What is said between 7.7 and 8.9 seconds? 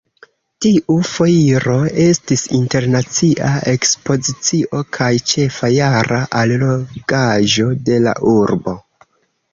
de la urbo.